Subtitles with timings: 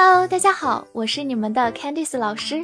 [0.00, 2.62] Hello，大家好，我是你们的 Candice 老师，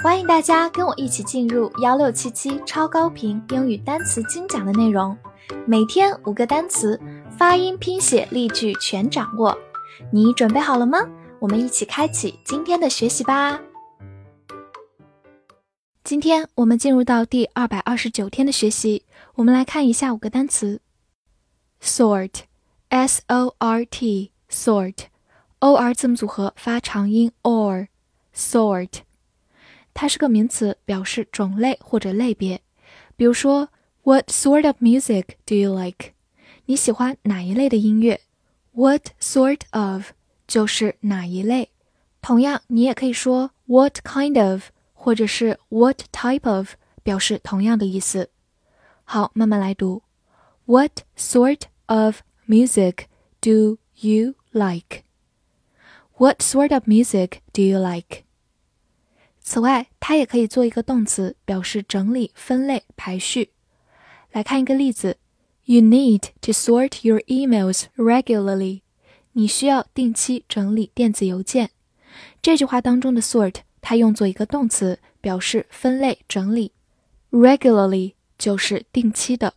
[0.00, 5.16] 欢迎大家跟我一起进入幺六七七超高频英语单词精讲的内容，
[5.66, 7.00] 每天五个单词，
[7.38, 9.56] 发音、拼写、例句全掌握，
[10.12, 10.98] 你准备好了吗？
[11.38, 13.58] 我们一起开启今天的学习吧。
[16.04, 20.82] 今天我们进入到第二百二十九天的学习，我们来看一下五个单词
[21.80, 25.13] ：sort，s o r t，sort。
[25.63, 28.99] o r 字母组合发长音 or，sort，
[29.93, 32.61] 它是个名词，表示种类或者类别。
[33.15, 33.69] 比如说，
[34.03, 36.13] What sort of music do you like？
[36.65, 38.21] 你喜欢哪一类的音乐？
[38.71, 40.11] What sort of
[40.47, 41.71] 就是哪一类。
[42.21, 48.29] 同样，你也可以说 What kind of，或者是 What type of，表示同样的意思。
[49.03, 50.03] 好，慢慢来读。
[50.65, 53.05] What sort of music
[53.41, 54.35] do you
[56.17, 58.23] like？What sort of music do you like？
[59.41, 63.51] 此外，它也可以做一个动词，表示整理、分类、排序。
[64.31, 65.17] 来看一个例子：
[65.65, 68.81] You need to sort your emails regularly。
[69.31, 71.71] 你需要定期整理电子邮件。
[72.41, 76.73] 这句话当中的 sort，它用作一个动词，表示分类、整理。
[77.31, 79.53] Regularly 就是定期的。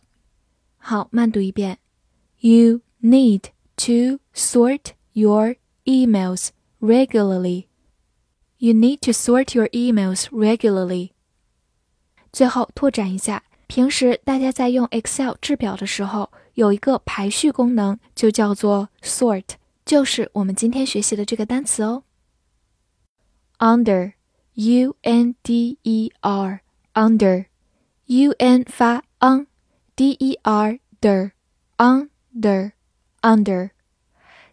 [0.77, 1.79] 好，慢读一遍：
[2.39, 3.45] You need
[3.77, 5.55] to sort your
[5.87, 7.67] emails regularly.
[8.57, 11.11] You need to sort your emails regularly.
[12.31, 22.03] 最后拓展一下，平时大家在用 Excel 制表的时候，有一个排序功能，就叫做 sort，就是我们今天学习的这个单词哦。
[23.59, 31.31] Under，U N D E R，under，U N 发 n，D E R 的
[31.77, 33.69] under，under。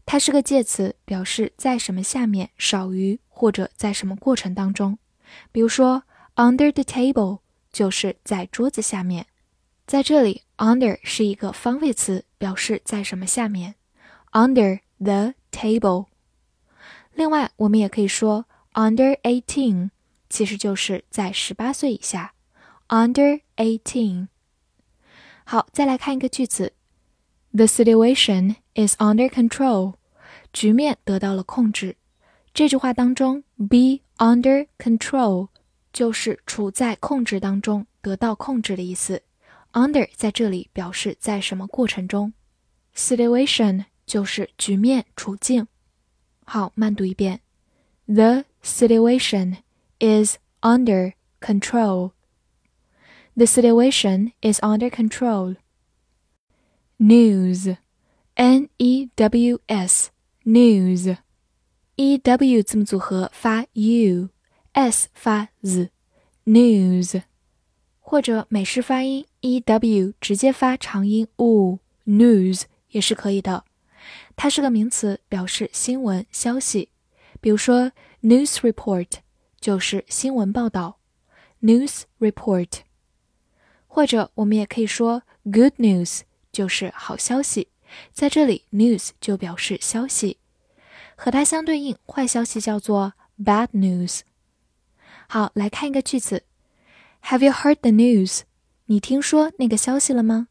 [0.05, 4.97] 它是个介词，表示在什么下面，少于或者在什么过程当中。
[5.51, 6.03] 比如说
[6.35, 7.39] ，under the table
[7.71, 9.25] 就是在桌子下面。
[9.87, 13.75] 在这里，under 是一个方位词，表示在什么下面。
[14.31, 16.07] under the table。
[17.13, 19.89] 另外，我们也可以说 under eighteen，
[20.29, 22.33] 其实就是在十八岁以下。
[22.89, 24.27] under eighteen。
[25.45, 26.73] 好，再来看一个句子
[27.54, 29.94] ：The situation is under control。
[30.52, 31.96] 局面得到了控制。
[32.52, 35.48] 这句话当中，be under control
[35.92, 39.22] 就是处在控制当中，得到控制的意思。
[39.72, 42.32] under 在这里表示在什么过程中，
[42.96, 45.68] situation 就是局面、处境。
[46.44, 47.40] 好，慢读一遍：
[48.06, 49.58] The situation
[50.00, 52.10] is under control.
[53.36, 55.54] The situation is under control.
[56.98, 57.76] News,
[58.34, 60.10] N-E-W-S.
[60.44, 67.22] news，e w 字母组合发 u，s 发 z，news，
[68.00, 73.64] 或者美式发音 e w 直接发长音 u，news 也是可以的。
[74.34, 76.88] 它是个名词，表示新闻消息。
[77.40, 79.08] 比如说 news report
[79.60, 80.98] 就是新闻报道，
[81.60, 82.80] news report。
[83.86, 86.20] 或者我们也可以说 good news
[86.55, 87.67] 就是好消息。
[88.13, 90.37] 在这里，news 就表示消息，
[91.17, 94.21] 和它相对应，坏消息叫做 bad news。
[95.27, 96.45] 好，来看一个句子
[97.23, 98.41] ：Have you heard the news？
[98.85, 100.47] 你听说那个消息了吗？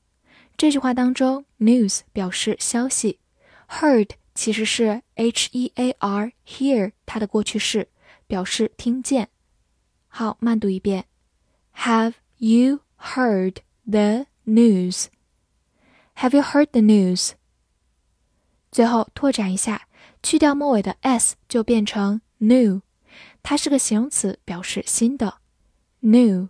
[0.59, 3.19] 这句话当中，news 表示消息
[3.69, 7.89] ，heard 其实是 h e a r hear 它的过去式，
[8.27, 9.31] 表示听见。
[10.09, 11.07] 好，慢读一遍
[11.75, 15.07] ：Have you heard the news？
[16.17, 17.33] have you heard the news
[18.71, 19.89] 最后拓展一下
[20.23, 22.83] 去掉末尾的 s 就变成 new
[23.43, 25.39] 它是个形容词表示新的。
[26.01, 26.49] new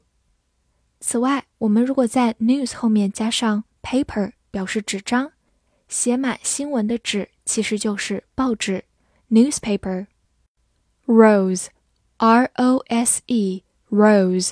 [1.00, 5.34] 此外我们如果在 news 后面加上 paper 表示纸张。
[5.88, 8.84] 写满新闻的纸其实就是报纸。
[9.30, 10.06] newspaper
[11.06, 11.68] rose
[12.18, 14.50] rose rose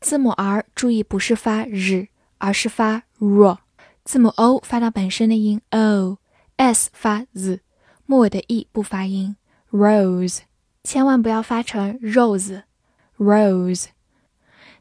[0.00, 2.08] 字母 r 注意不是发日
[2.38, 3.58] 而是发 r
[4.04, 7.60] 字母 o 发到本身的音 o，s 发 z，
[8.04, 9.36] 末尾的 e 不发音。
[9.70, 10.40] rose，
[10.82, 12.64] 千万不要发成 rose。
[13.16, 13.86] rose，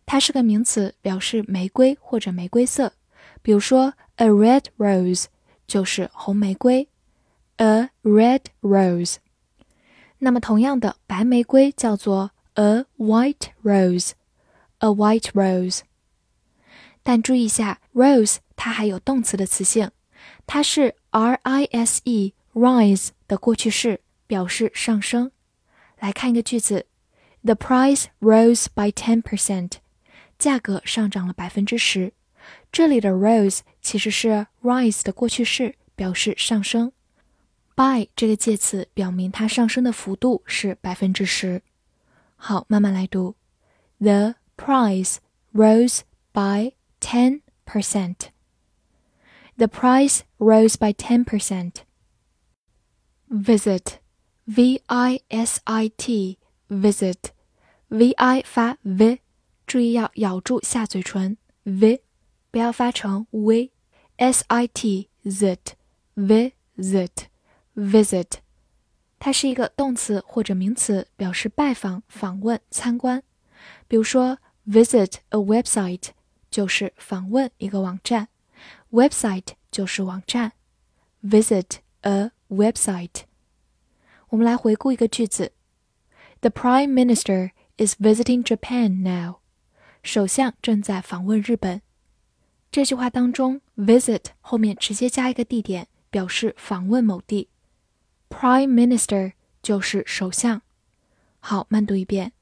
[0.05, 2.93] 它是个名词，表示玫瑰或者玫瑰色。
[3.43, 5.25] 比如说，a red rose
[5.67, 6.87] 就是红玫瑰。
[7.57, 9.17] a red rose。
[10.17, 14.13] 那么同样的，白玫瑰叫做 a white rose。
[14.79, 15.81] a white rose。
[17.03, 18.37] 但注意一下，rose。
[18.63, 19.89] 它还有动词的词性，
[20.45, 25.31] 它是 r i s e rise 的过去式，表示上升。
[25.97, 26.85] 来看一个句子
[27.41, 29.77] ：The price rose by ten percent。
[30.37, 32.13] 价格上涨了百分之十。
[32.71, 36.91] 这里的 rose 其实是 rise 的过去式，表示上升。
[37.75, 41.63] by 这个介词表明它上升的幅度是百分之十。
[42.35, 43.35] 好，慢慢来读。
[43.97, 45.15] The price
[45.51, 46.01] rose
[46.31, 48.30] by ten percent.
[49.56, 51.84] The price rose by ten percent.
[53.28, 53.98] Visit,
[54.46, 56.38] V-I-S-I-T,
[56.70, 57.32] visit,
[57.88, 59.20] V-I 发 v，
[59.66, 62.02] 注意要咬住下嘴唇 v，
[62.50, 65.58] 不要发成 v，S-I-T, zit,
[66.14, 67.10] visit,
[67.74, 68.32] visit.
[69.18, 73.22] 它是一个动词或者名词，表示拜访、访问、参观。
[73.88, 74.38] 比如说，
[74.68, 76.10] visit a website
[76.50, 78.28] 就是访问一个网站，
[78.90, 80.52] website 就是网站。
[81.22, 83.22] visit a website。
[84.28, 85.52] 我们来回顾一个句子：
[86.40, 89.36] The Prime Minister is visiting Japan now。
[90.02, 91.82] 首相正在访问日本。
[92.70, 97.48] 这句话当中，visit 后面直接加一个地点，表示访问某地。
[98.28, 99.32] Prime Minister
[99.62, 100.62] 就是首相。
[101.40, 102.32] 好，慢读一遍：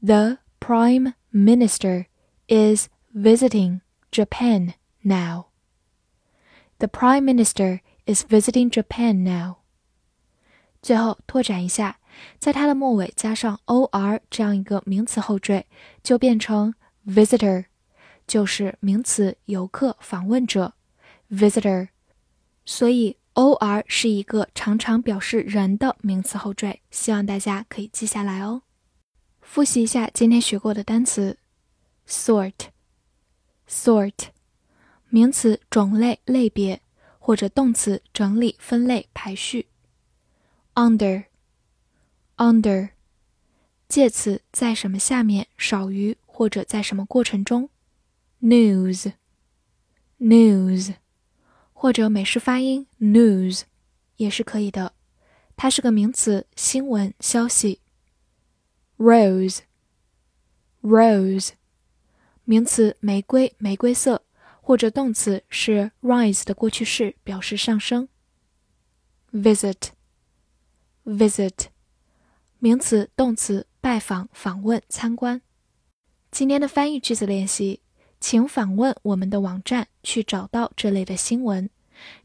[0.00, 2.06] The Prime Minister
[2.48, 3.79] is visiting
[4.11, 5.45] Japan now.
[6.79, 9.59] The Prime Minister is visiting Japan now.
[10.81, 11.97] 最后拓展一下，
[12.39, 15.65] 在它的末尾加上 or 这样一个名词后缀，
[16.03, 16.73] 就变成
[17.07, 17.65] visitor，
[18.27, 20.73] 就是名词游客、访问者
[21.31, 21.87] visitor。
[22.65, 28.63] 所以 or 是一个常常表示人的名词后缀，希望大家可以记下来哦。
[29.41, 31.37] 复习一下今天学过的单词
[32.05, 32.74] sort
[33.84, 34.28] ：sort，sort，
[35.08, 36.80] 名词种类、类别，
[37.18, 39.66] 或者动词整理、分类、排序；
[40.74, 42.90] under，under，
[43.88, 47.68] 介词在什么下面，少于或者在什么过程中；
[48.40, 49.14] news，news。
[51.72, 53.62] 或者美式发音 news
[54.16, 54.92] 也是可以的，
[55.56, 57.80] 它是个名词，新闻、消息。
[58.98, 59.62] rose，rose，
[62.45, 64.23] 名词，玫瑰、玫瑰色，
[64.61, 68.07] 或者动词是 rise 的过去式，表示上升。
[69.33, 69.91] visit，visit，
[72.59, 75.41] 名词、动词，拜访、访问、参观。
[76.31, 77.81] 今天的翻译句子练习。
[78.21, 81.69] 请访问我们的网站去找到这类的新闻。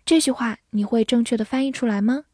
[0.06, 2.24] 这句话你会正确的翻译出来吗？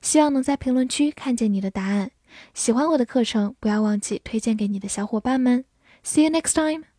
[0.00, 2.10] 希望能在评论区看见你的答案。
[2.52, 5.64] 喜欢我的课程，不要忘记推荐给你的小伙伴们。
[6.02, 6.91] See you next time.